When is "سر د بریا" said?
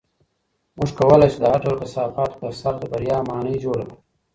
2.59-3.17